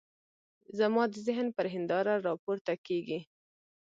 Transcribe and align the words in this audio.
زما 0.79 1.03
د 1.13 1.15
ذهن 1.27 1.47
پر 1.57 1.65
هنداره 1.73 2.15
را 2.25 2.33
پورته 2.43 2.73
کېږي. 2.85 3.19